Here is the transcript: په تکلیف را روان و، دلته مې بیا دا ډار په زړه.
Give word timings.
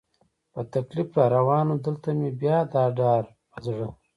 په 0.53 0.61
تکلیف 0.73 1.09
را 1.19 1.25
روان 1.35 1.65
و، 1.69 1.75
دلته 1.85 2.09
مې 2.19 2.29
بیا 2.41 2.57
دا 2.73 2.83
ډار 2.97 3.23
په 3.51 3.57
زړه. 3.65 3.87